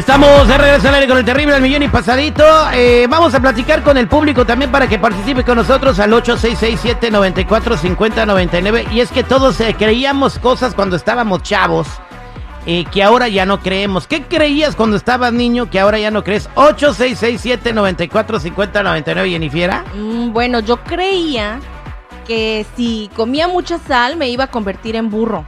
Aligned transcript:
Estamos 0.00 0.48
de 0.48 0.56
regreso 0.56 0.88
al 0.88 0.94
aire 0.94 1.06
con 1.06 1.18
el 1.18 1.26
terrible 1.26 1.54
al 1.54 1.60
millón 1.60 1.82
y 1.82 1.88
pasadito. 1.88 2.42
Eh, 2.72 3.06
vamos 3.06 3.34
a 3.34 3.40
platicar 3.40 3.82
con 3.82 3.98
el 3.98 4.08
público 4.08 4.46
también 4.46 4.72
para 4.72 4.88
que 4.88 4.98
participe 4.98 5.44
con 5.44 5.56
nosotros 5.56 6.00
al 6.00 6.10
8667-945099. 6.12 8.90
Y 8.92 9.00
es 9.00 9.10
que 9.10 9.22
todos 9.22 9.60
eh, 9.60 9.76
creíamos 9.78 10.38
cosas 10.38 10.74
cuando 10.74 10.96
estábamos 10.96 11.42
chavos 11.42 11.86
eh, 12.64 12.86
que 12.90 13.02
ahora 13.02 13.28
ya 13.28 13.44
no 13.44 13.60
creemos. 13.60 14.06
¿Qué 14.06 14.22
creías 14.22 14.74
cuando 14.74 14.96
estabas 14.96 15.34
niño 15.34 15.68
que 15.68 15.78
ahora 15.78 15.98
ya 15.98 16.10
no 16.10 16.24
crees? 16.24 16.48
8667-945099, 16.54 19.28
Jennifiera. 19.28 19.84
Mm, 19.94 20.32
bueno, 20.32 20.60
yo 20.60 20.78
creía 20.78 21.60
que 22.26 22.64
si 22.74 23.10
comía 23.14 23.48
mucha 23.48 23.78
sal 23.78 24.16
me 24.16 24.30
iba 24.30 24.44
a 24.44 24.50
convertir 24.50 24.96
en 24.96 25.10
burro. 25.10 25.44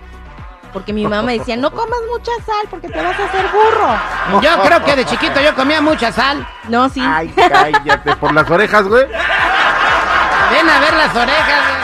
Porque 0.72 0.92
mi 0.92 1.04
mamá 1.04 1.22
me 1.22 1.38
decía, 1.38 1.56
no 1.56 1.70
comas 1.70 1.98
mucha 2.10 2.32
sal 2.46 2.66
porque 2.70 2.88
te 2.88 3.00
vas 3.02 3.18
a 3.18 3.24
hacer 3.24 3.46
burro. 3.52 4.40
Yo 4.40 4.62
creo 4.62 4.84
que 4.84 4.96
de 4.96 5.04
chiquito 5.04 5.40
yo 5.40 5.54
comía 5.54 5.80
mucha 5.80 6.10
sal. 6.12 6.44
No, 6.68 6.88
sí. 6.88 7.00
Ay, 7.04 7.28
cállate, 7.36 8.16
por 8.16 8.32
las 8.32 8.48
orejas, 8.50 8.86
güey. 8.88 9.04
Ven 9.06 10.68
a 10.68 10.80
ver 10.80 10.94
las 10.94 11.14
orejas. 11.14 11.62
güey. 11.68 11.82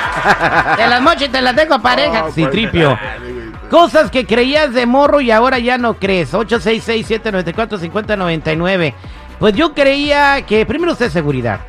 Te 0.77 0.87
las 0.87 1.01
mocho 1.03 1.25
y 1.27 1.29
te 1.29 1.41
las 1.43 1.55
dejo 1.55 1.79
pareja. 1.81 2.21
No, 2.23 2.31
sí, 2.33 2.41
pues, 2.43 2.51
tripio. 2.53 2.99
Cosas 3.71 4.11
que 4.11 4.27
creías 4.27 4.73
de 4.73 4.87
morro 4.87 5.21
y 5.21 5.31
ahora 5.31 5.59
ya 5.59 5.77
no 5.77 5.93
crees. 5.95 6.33
866-794-5099. 6.33 8.95
Pues 9.39 9.55
yo 9.55 9.75
creía 9.75 10.45
que 10.47 10.65
primero 10.67 10.93
usted 10.93 11.11
seguridad. 11.11 11.61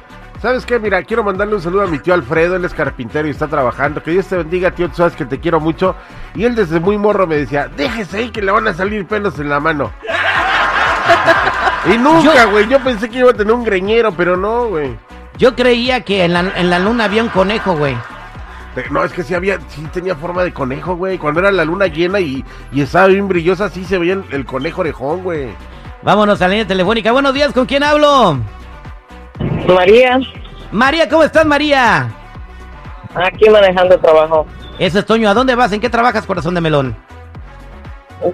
¿Sabes 0.41 0.65
qué? 0.65 0.79
Mira, 0.79 1.03
quiero 1.03 1.21
mandarle 1.23 1.55
un 1.55 1.61
saludo 1.61 1.81
a 1.83 1.87
mi 1.87 1.99
tío 1.99 2.13
Alfredo, 2.13 2.55
él 2.55 2.63
es 2.63 2.73
carpintero 2.73 3.27
y 3.27 3.31
está 3.31 3.47
trabajando. 3.47 4.01
Que 4.01 4.11
Dios 4.11 4.25
te 4.27 4.37
bendiga, 4.37 4.71
tío, 4.71 4.87
tú 4.87 4.95
sabes 4.95 5.13
que 5.15 5.25
te 5.25 5.39
quiero 5.39 5.59
mucho. 5.59 5.95
Y 6.33 6.45
él 6.45 6.55
desde 6.55 6.79
muy 6.79 6.97
morro 6.97 7.27
me 7.27 7.35
decía, 7.35 7.69
déjese 7.75 8.17
ahí 8.17 8.29
que 8.29 8.41
le 8.41 8.51
van 8.51 8.67
a 8.67 8.73
salir 8.73 9.05
pelos 9.05 9.37
en 9.39 9.49
la 9.49 9.59
mano. 9.59 9.91
y 11.93 11.97
nunca, 11.97 12.45
güey, 12.45 12.69
yo 12.69 12.79
pensé 12.79 13.09
que 13.09 13.19
iba 13.19 13.31
a 13.31 13.33
tener 13.33 13.51
un 13.51 13.65
greñero, 13.65 14.13
pero 14.13 14.37
no, 14.37 14.67
güey. 14.67 14.97
Yo 15.37 15.55
creía 15.57 16.01
que 16.01 16.23
en 16.23 16.31
la, 16.31 16.53
en 16.55 16.69
la 16.69 16.79
luna 16.79 17.05
había 17.05 17.23
un 17.23 17.29
conejo, 17.29 17.75
güey. 17.75 17.97
No, 18.91 19.03
es 19.03 19.11
que 19.11 19.23
sí 19.23 19.33
había, 19.33 19.59
sí 19.67 19.85
tenía 19.91 20.15
forma 20.15 20.43
de 20.43 20.53
conejo, 20.53 20.95
güey. 20.95 21.17
Cuando 21.17 21.41
era 21.41 21.51
la 21.51 21.65
luna 21.65 21.87
llena 21.87 22.21
y, 22.21 22.45
y 22.71 22.81
estaba 22.81 23.07
bien 23.07 23.27
brillosa, 23.27 23.67
sí 23.69 23.83
se 23.83 23.97
veía 23.97 24.13
el, 24.13 24.23
el 24.31 24.45
conejo 24.45 24.81
orejón, 24.81 25.21
güey. 25.21 25.49
Vámonos 26.01 26.41
a 26.41 26.45
la 26.45 26.51
línea 26.51 26.67
telefónica. 26.67 27.11
Buenos 27.11 27.33
días, 27.33 27.51
¿con 27.51 27.65
quién 27.65 27.83
hablo? 27.83 28.39
María, 29.67 30.19
María, 30.71 31.09
¿cómo 31.09 31.23
estás, 31.23 31.45
María? 31.45 32.09
aquí 33.15 33.49
manejando 33.49 33.97
trabajo. 33.99 34.45
Eso 34.77 34.99
es 34.99 35.05
Toño. 35.05 35.29
¿A 35.29 35.33
dónde 35.33 35.55
vas? 35.55 35.71
¿En 35.71 35.81
qué 35.81 35.89
trabajas, 35.89 36.25
corazón 36.25 36.55
de 36.55 36.61
melón? 36.61 36.95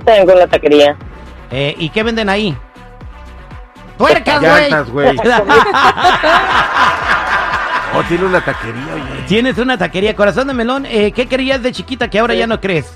Tengo 0.05 0.31
en 0.31 0.39
la 0.39 0.47
taquería. 0.47 0.95
Eh, 1.51 1.75
¿Y 1.77 1.89
qué 1.89 2.03
venden 2.03 2.29
ahí? 2.29 2.55
¡Tuercas, 3.97 4.91
güey! 4.91 5.17
Oh, 7.97 8.03
tiene 8.03 8.25
una 8.25 8.43
taquería, 8.43 8.93
oye. 8.93 9.23
Tienes 9.25 9.57
una 9.57 9.77
taquería, 9.77 10.13
corazón 10.17 10.47
de 10.47 10.53
melón. 10.53 10.85
Eh, 10.85 11.13
¿Qué 11.13 11.29
creías 11.29 11.63
de 11.63 11.71
chiquita 11.71 12.09
que 12.09 12.19
ahora 12.19 12.33
ya 12.33 12.45
no 12.45 12.59
crees? 12.59 12.93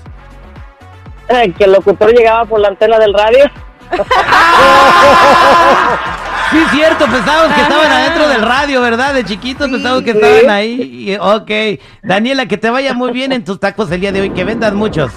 Ay, 1.26 1.52
que 1.52 1.64
el 1.64 1.72
locutor 1.72 2.12
llegaba 2.12 2.44
por 2.44 2.60
la 2.60 2.68
antena 2.68 2.98
del 2.98 3.14
radio. 3.14 3.50
Sí, 6.50 6.58
cierto, 6.72 7.06
pensábamos 7.06 7.54
que 7.54 7.62
estaban 7.62 7.92
adentro 7.92 8.28
del 8.28 8.42
radio, 8.42 8.80
¿verdad? 8.80 9.14
De 9.14 9.24
chiquitos 9.24 9.68
pensábamos 9.70 10.02
que 10.02 10.10
estaban 10.10 10.50
ahí. 10.50 11.16
Ok. 11.20 11.80
Daniela, 12.02 12.46
que 12.46 12.58
te 12.58 12.70
vaya 12.70 12.92
muy 12.92 13.12
bien 13.12 13.30
en 13.30 13.44
tus 13.44 13.60
tacos 13.60 13.90
el 13.92 14.00
día 14.00 14.10
de 14.10 14.22
hoy, 14.22 14.30
que 14.30 14.42
vendas 14.42 14.72
muchos. 14.72 15.12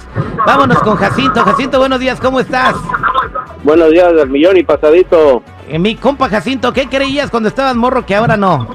Vámonos 0.46 0.78
con 0.78 0.96
Jacinto. 0.96 1.42
Jacinto, 1.42 1.78
buenos 1.78 1.98
días, 1.98 2.20
¿cómo 2.20 2.38
estás? 2.38 2.76
Buenos 3.64 3.90
días 3.90 4.14
del 4.14 4.30
millón 4.30 4.56
y 4.58 4.62
pasadito. 4.62 5.42
Eh, 5.68 5.78
mi 5.78 5.96
compa 5.96 6.28
Jacinto, 6.28 6.72
¿qué 6.72 6.88
creías 6.88 7.30
cuando 7.30 7.48
estabas 7.48 7.74
morro 7.74 8.06
que 8.06 8.14
ahora 8.14 8.36
no? 8.36 8.68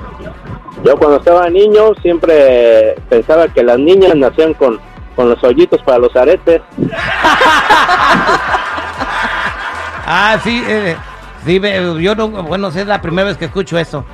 Yo 0.84 0.98
cuando 0.98 1.18
estaba 1.18 1.50
niño 1.50 1.94
siempre 2.02 2.96
pensaba 3.10 3.48
que 3.48 3.64
las 3.64 3.80
niñas 3.80 4.16
nacían 4.16 4.54
con, 4.54 4.80
con 5.16 5.30
los 5.30 5.42
hoyitos 5.44 5.82
para 5.84 6.00
los 6.00 6.14
aretes. 6.16 6.62
Ah, 10.12 10.40
sí, 10.44 10.64
eh, 10.68 10.98
sí, 11.46 11.62
yo 12.02 12.16
no, 12.16 12.28
bueno, 12.30 12.70
es 12.70 12.88
la 12.88 13.02
primera 13.02 13.28
vez 13.28 13.38
que 13.38 13.46
escucho 13.46 13.78
eso. 13.78 14.06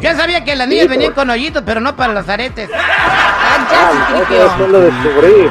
Yo 0.00 0.14
sabía 0.14 0.42
que 0.44 0.56
las 0.56 0.66
niñas 0.66 0.88
venían 0.88 1.12
con 1.12 1.28
hoyitos, 1.28 1.62
pero 1.64 1.78
no 1.80 1.94
para 1.94 2.14
los 2.14 2.26
aretes. 2.28 2.70
Ah, 2.74 3.66
ya, 3.70 3.90
Eso 3.90 4.24
tripio. 4.26 4.44
después 4.44 4.70
lo 4.70 4.80
descubrí. 4.80 5.50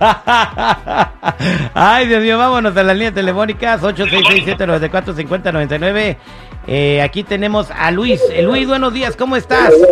Ay, 1.74 2.06
Dios 2.06 2.22
mío, 2.22 2.38
vámonos 2.38 2.74
a 2.76 2.82
las 2.84 2.94
líneas 2.96 3.14
telefónicas 3.14 3.82
8667-945099. 3.82 6.16
Eh, 6.66 7.02
aquí 7.02 7.22
tenemos 7.22 7.70
a 7.70 7.90
Luis. 7.90 8.20
Eh, 8.32 8.42
Luis, 8.42 8.66
buenos 8.66 8.92
días, 8.94 9.16
¿cómo 9.16 9.36
estás? 9.36 9.70
Y. 9.70 9.82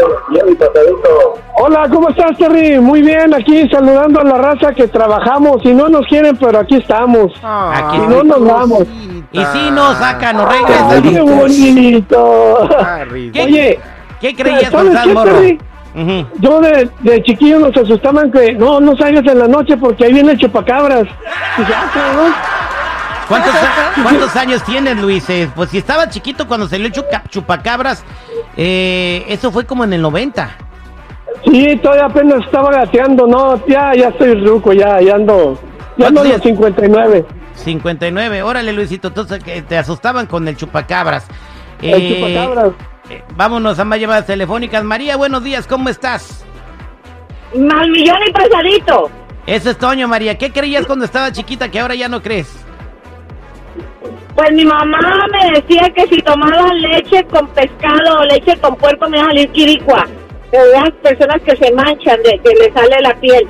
Hola, 1.58 1.86
¿cómo 1.90 2.08
estás, 2.08 2.36
Terry? 2.38 2.78
Muy 2.80 3.02
bien, 3.02 3.34
aquí 3.34 3.68
saludando 3.68 4.20
a 4.20 4.24
la 4.24 4.38
raza 4.38 4.72
que 4.72 4.88
trabajamos. 4.88 5.62
Si 5.62 5.74
no 5.74 5.88
nos 5.88 6.06
quieren, 6.06 6.36
pero 6.36 6.60
aquí 6.60 6.76
estamos. 6.76 7.32
Aquí 7.42 7.98
Si 8.00 8.06
no 8.06 8.22
nos 8.22 8.44
vamos. 8.44 8.84
Y 9.32 9.44
si 9.44 9.70
nos 9.70 9.96
sacan, 9.98 10.36
nos 10.36 10.46
¡Ay, 10.50 10.60
regresan. 10.60 11.02
qué 11.02 11.20
bonito! 11.20 12.68
¿Qué, 13.32 13.42
Oye, 13.42 13.80
¿qué 14.20 14.34
creías 14.34 14.70
¿sabes 14.70 14.98
qué, 15.04 15.12
morro? 15.12 15.32
Terry? 15.32 15.58
Yo 16.40 16.60
de, 16.60 16.88
de 17.00 17.22
chiquillo 17.22 17.58
nos 17.58 17.76
asustaban 17.76 18.30
que 18.32 18.54
no, 18.54 18.80
no 18.80 18.96
salgas 18.96 19.26
en 19.26 19.38
la 19.38 19.46
noche 19.46 19.76
porque 19.76 20.06
ahí 20.06 20.12
viene 20.14 20.32
el 20.32 20.38
chupacabras. 20.38 21.04
Dije, 21.58 21.72
ah, 21.76 21.90
cabrón. 21.92 22.32
¿Cuántos, 24.02 24.36
años 24.36 24.62
tienes, 24.64 24.96
Luis? 24.98 25.28
Eh, 25.30 25.48
pues 25.54 25.70
si 25.70 25.78
estaba 25.78 26.08
chiquito 26.08 26.46
cuando 26.46 26.68
salió 26.68 26.86
el 26.86 26.92
chuca- 26.92 27.22
chupacabras, 27.28 28.04
eh, 28.56 29.24
eso 29.28 29.50
fue 29.52 29.64
como 29.66 29.84
en 29.84 29.92
el 29.92 30.02
90. 30.02 30.50
Sí, 31.44 31.76
todavía 31.82 32.06
apenas 32.06 32.44
estaba 32.44 32.70
gateando. 32.72 33.26
No, 33.26 33.64
ya, 33.66 33.92
ya 33.94 34.08
estoy 34.08 34.34
ruco, 34.44 34.72
ya, 34.72 35.00
ya 35.00 35.14
ando. 35.16 35.58
Ya 35.96 36.08
ando 36.08 36.24
los 36.24 36.40
59. 36.42 37.26
59. 37.54 38.42
Órale, 38.42 38.72
Luisito, 38.72 39.08
entonces 39.08 39.42
que 39.42 39.62
te 39.62 39.76
asustaban 39.76 40.26
con 40.26 40.46
el 40.48 40.56
chupacabras. 40.56 41.26
El 41.80 41.94
Eh, 42.02 42.14
chupacabras. 42.14 42.72
eh, 43.10 43.22
vámonos 43.36 43.78
a 43.78 43.84
más 43.84 43.98
llamadas 44.00 44.26
telefónicas. 44.26 44.84
María, 44.84 45.16
buenos 45.16 45.42
días, 45.42 45.66
¿cómo 45.66 45.88
estás? 45.88 46.44
Mal 47.54 47.90
millón 47.90 48.18
y 48.26 48.32
pasadito. 48.32 49.10
Ese 49.46 49.70
es 49.70 49.78
Toño, 49.78 50.06
María. 50.08 50.38
¿Qué 50.38 50.52
creías 50.52 50.86
cuando 50.86 51.04
estaba 51.04 51.32
chiquita 51.32 51.68
que 51.70 51.80
ahora 51.80 51.94
ya 51.94 52.08
no 52.08 52.22
crees? 52.22 52.61
Pues 54.42 54.54
mi 54.54 54.64
mamá 54.64 54.98
me 55.30 55.52
decía 55.52 55.88
que 55.94 56.04
si 56.08 56.20
tomaba 56.20 56.74
leche 56.74 57.22
con 57.26 57.46
pescado 57.50 58.18
o 58.18 58.24
leche 58.24 58.56
con 58.56 58.74
puerco 58.74 59.08
me 59.08 59.18
iba 59.18 59.26
a 59.26 59.28
salir 59.28 59.48
quiricua. 59.50 60.04
De 60.50 60.58
las 60.72 60.90
personas 61.00 61.40
que 61.42 61.54
se 61.54 61.72
manchan, 61.72 62.20
de 62.24 62.40
que 62.42 62.50
le 62.56 62.72
sale 62.72 63.00
la 63.02 63.14
piel. 63.20 63.46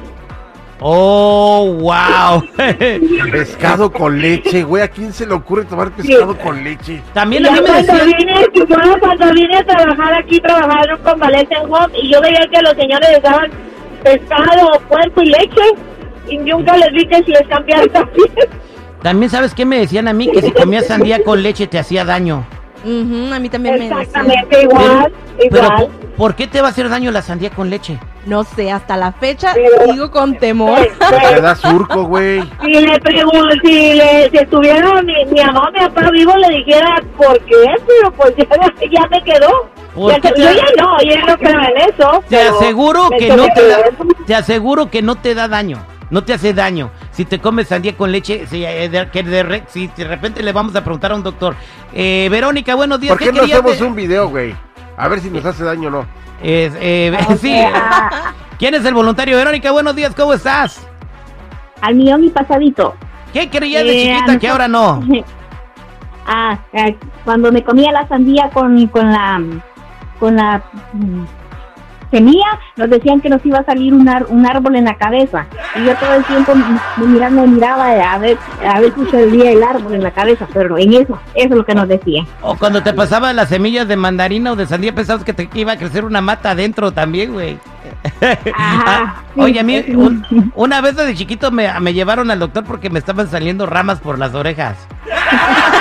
Oh, 0.81 1.79
wow. 1.81 2.47
Pescado 3.33 3.91
con 3.91 4.21
leche, 4.21 4.65
güey. 4.65 4.83
¿A 4.83 4.89
quién 4.89 5.15
se 5.15 5.25
le 5.25 5.33
ocurre 5.33 5.65
tomar 5.65 5.91
pescado 5.93 6.37
con 6.37 6.63
leche? 6.63 7.01
También 7.15 7.45
Y 7.45 7.49
a 7.49 7.53
mí 7.53 7.57
yo 7.57 7.63
me 7.63 7.69
cuando 7.71 7.93
decían... 7.95 8.13
vine, 8.19 8.99
cuando 9.01 9.33
vine 9.33 9.57
a 9.57 9.65
trabajar 9.65 10.13
aquí, 10.13 10.41
trabajaron 10.41 11.01
con 11.03 11.19
Valencia 11.19 11.63
Home 11.63 11.99
y 12.03 12.13
yo 12.13 12.21
veía 12.21 12.47
que 12.53 12.61
los 12.61 12.75
señores 12.75 13.09
les 13.13 13.23
daban 13.23 13.51
pescado, 14.05 14.79
puerco 14.91 15.23
y 15.23 15.27
leche 15.31 15.63
y 16.29 16.37
nunca 16.37 16.77
les 16.77 16.93
vi 16.93 17.07
que 17.07 17.17
si 17.25 17.31
les 17.31 17.49
cambiaron 17.49 17.91
la 17.95 18.05
piel. 18.05 18.49
También 19.03 19.31
sabes 19.31 19.55
qué 19.55 19.65
me 19.65 19.79
decían 19.79 20.09
a 20.09 20.13
mí 20.13 20.31
que 20.31 20.43
si 20.43 20.53
comías 20.53 20.87
sandía 20.87 21.23
con 21.25 21.43
leche 21.43 21.67
te 21.67 21.79
hacía 21.79 22.05
daño. 22.05 22.45
Ujú, 22.85 23.33
a 23.33 23.39
mí 23.39 23.49
también 23.49 23.75
me 23.77 23.81
decían. 23.83 24.01
Exactamente 24.01 24.63
igual, 24.63 25.13
Pero 25.39 25.57
igual. 25.65 25.77
¿por- 25.77 25.91
¿por 26.17 26.35
qué 26.35 26.47
te 26.47 26.61
va 26.61 26.69
a 26.69 26.71
hacer 26.71 26.89
daño 26.89 27.11
la 27.11 27.23
sandía 27.23 27.51
con 27.51 27.71
leche? 27.71 27.99
No 28.27 28.45
sé, 28.45 28.71
hasta 28.71 28.97
la 28.97 29.11
fecha 29.13 29.53
Pero- 29.55 29.93
sigo 29.93 30.11
con 30.11 30.37
temor. 30.37 30.79
Te 31.35 31.41
da 31.41 31.55
surco, 31.57 32.05
güey. 32.05 32.41
Si 32.65 32.71
le 32.73 32.99
pregunto, 33.01 33.49
si, 33.65 33.95
le, 33.95 34.31
si 34.31 34.37
estuviera 34.37 35.03
mi, 35.03 35.25
mi 35.27 35.41
mamá 35.45 35.71
mi 35.73 35.81
papá 35.81 36.11
vivo, 36.13 36.37
le 36.37 36.49
dijera 36.59 37.03
por 37.17 37.39
qué, 37.41 37.65
pero 37.87 38.13
pues 38.13 38.35
ya, 38.37 38.47
ya 38.91 39.07
me 39.09 39.23
quedó. 39.25 39.69
¿Por 39.95 40.13
Ya 40.13 40.21
te- 40.21 40.41
yo 40.41 40.51
ya 40.53 40.65
no, 40.83 40.97
yo 41.03 41.27
no 41.27 41.37
creo 41.39 41.61
en 41.61 41.77
eso. 41.91 42.25
Te 42.29 42.37
pero 42.37 42.57
aseguro 42.59 43.11
que 43.19 43.29
no 43.37 43.47
te 43.55 43.69
da, 43.69 43.77
te 44.27 44.35
aseguro 44.35 44.91
que 44.91 45.03
no 45.03 45.17
te 45.17 45.35
da 45.35 45.49
daño, 45.49 45.85
no 46.13 46.23
te 46.23 46.33
hace 46.35 46.53
daño. 46.55 46.91
Si 47.11 47.25
te 47.25 47.41
comes 47.41 47.67
sandía 47.69 47.97
con 47.97 48.13
leche, 48.13 48.47
si, 48.47 48.65
eh, 48.65 48.89
de, 48.89 49.09
que 49.11 49.23
de 49.25 49.43
re- 49.43 49.65
si 49.67 49.89
de 49.89 50.05
repente 50.05 50.43
le 50.43 50.53
vamos 50.53 50.77
a 50.77 50.85
preguntar 50.85 51.11
a 51.11 51.17
un 51.17 51.23
doctor. 51.25 51.57
Eh, 51.93 52.29
Verónica, 52.31 52.75
buenos 52.77 53.01
días. 53.01 53.11
¿Por 53.13 53.19
qué 53.19 53.33
no 53.33 53.41
querías 53.41 53.59
hacemos 53.59 53.79
de- 53.81 53.85
un 53.87 53.95
video, 53.97 54.29
güey? 54.29 54.55
A 54.97 55.09
ver 55.09 55.19
si 55.21 55.31
nos 55.31 55.45
hace 55.45 55.65
daño 55.65 55.89
o 55.89 55.91
no. 55.91 56.07
Es, 56.43 56.73
eh, 56.81 57.17
sí. 57.41 57.57
¿Quién 58.59 58.75
es 58.75 58.85
el 58.85 58.95
voluntario? 58.95 59.37
Verónica, 59.37 59.73
buenos 59.73 59.97
días, 59.97 60.15
¿cómo 60.15 60.35
estás? 60.35 60.87
al 61.81 61.97
millón 61.97 62.23
y 62.23 62.31
pasadito. 62.31 62.95
¿Qué 63.33 63.51
creías 63.51 63.83
de 63.83 64.03
Eh, 64.05 64.15
chiquita 64.15 64.39
que 64.39 64.49
ahora 64.49 64.69
no? 64.69 65.03
Ah, 66.27 66.57
eh, 66.73 66.97
cuando 67.25 67.51
me 67.51 67.65
comía 67.65 67.91
la 67.91 68.07
sandía 68.07 68.49
con, 68.51 68.87
con 68.87 69.11
la 69.11 69.43
con 70.21 70.37
la 70.37 70.63
mm, 70.93 71.25
semilla, 72.13 72.47
nos 72.77 72.89
decían 72.91 73.21
que 73.21 73.29
nos 73.29 73.45
iba 73.45 73.59
a 73.59 73.65
salir 73.65 73.93
un, 73.93 74.09
ar- 74.09 74.27
un 74.29 74.47
árbol 74.47 74.77
en 74.77 74.85
la 74.85 74.95
cabeza. 74.97 75.47
Y 75.75 75.85
yo 75.87 75.95
todo 75.97 76.15
el 76.15 76.25
tiempo 76.25 76.55
me 76.55 77.07
miraba, 77.07 77.31
me 77.31 77.47
miraba 77.47 78.13
a 78.13 78.19
ver, 78.19 78.37
a 78.67 78.79
ver 78.81 78.93
si 78.95 79.11
salía 79.11 79.53
el 79.53 79.63
árbol 79.63 79.95
en 79.95 80.03
la 80.03 80.11
cabeza, 80.11 80.47
pero 80.53 80.77
en 80.77 80.93
eso, 80.93 81.19
eso 81.35 81.49
es 81.49 81.51
lo 81.51 81.65
que 81.65 81.75
nos 81.75 81.89
decían. 81.89 82.27
O 82.43 82.57
cuando 82.57 82.83
te 82.83 82.93
pasaban 82.93 83.37
las 83.37 83.49
semillas 83.49 83.89
de 83.89 83.97
mandarina 83.97 84.53
o 84.53 84.57
de 84.57 84.67
sandía, 84.67 84.95
pensabas 84.95 85.25
que 85.25 85.33
te 85.33 85.49
iba 85.55 85.73
a 85.73 85.79
crecer 85.79 86.05
una 86.05 86.21
mata 86.21 86.51
adentro 86.51 86.93
también, 86.93 87.33
güey. 87.33 87.59
Ajá, 88.21 88.85
Ah, 88.87 89.15
sí, 89.35 89.41
Oye, 89.41 89.61
a 89.61 89.63
mí 89.63 89.83
sí. 89.83 89.95
un- 89.95 90.53
una 90.55 90.81
vez 90.81 90.95
de 90.97 91.15
chiquito 91.15 91.51
me, 91.51 91.69
me 91.81 91.95
llevaron 91.95 92.31
al 92.31 92.39
doctor 92.39 92.65
porque 92.65 92.91
me 92.91 92.99
estaban 92.99 93.29
saliendo 93.31 93.65
ramas 93.67 93.99
por 94.01 94.19
las 94.19 94.35
orejas. 94.35 94.77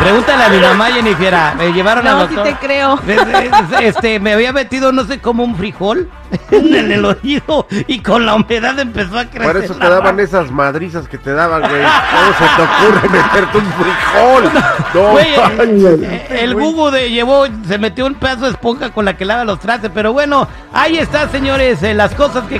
Pregúntale 0.00 0.44
a 0.44 0.48
mi 0.48 0.58
mamá, 0.58 0.86
Jennifer. 0.86 1.34
Me 1.58 1.72
llevaron 1.72 2.06
al 2.06 2.16
No, 2.18 2.28
sí 2.28 2.34
doctor. 2.34 2.52
te 2.54 2.66
creo. 2.66 2.98
Este, 3.80 4.18
me 4.20 4.32
había 4.32 4.52
metido 4.52 4.92
no 4.92 5.04
sé 5.04 5.20
como 5.20 5.44
un 5.44 5.54
frijol 5.56 6.08
en 6.50 6.92
el 6.92 7.04
oído 7.04 7.66
y 7.86 8.00
con 8.00 8.24
la 8.26 8.34
humedad 8.34 8.78
empezó 8.78 9.18
a 9.18 9.24
crecer. 9.26 9.52
Por 9.52 9.56
eso 9.64 9.74
te 9.74 9.88
daban 9.88 10.18
esas 10.20 10.50
madrizas 10.50 11.06
que 11.08 11.18
te 11.18 11.32
daban, 11.32 11.60
güey. 11.62 11.82
¿Cómo 11.82 12.32
se 12.38 12.56
te 12.56 12.62
ocurre 12.62 13.08
meterte 13.08 13.58
un 13.58 13.72
frijol? 13.72 14.62
No, 14.94 15.10
Güey, 15.12 15.26
eh, 15.34 16.22
este 16.22 16.44
el. 16.44 16.54
Gugu 16.54 16.90
de 16.90 17.10
llevó, 17.10 17.46
se 17.66 17.78
metió 17.78 18.06
un 18.06 18.14
pedazo 18.14 18.44
de 18.44 18.50
esponja 18.50 18.90
con 18.90 19.04
la 19.04 19.16
que 19.16 19.24
lava 19.24 19.44
los 19.44 19.58
trastes, 19.60 19.90
pero 19.94 20.12
bueno, 20.12 20.48
ahí 20.72 20.98
está, 20.98 21.28
señores, 21.28 21.82
eh, 21.82 21.94
las 21.94 22.14
cosas 22.14 22.44
que 22.44 22.58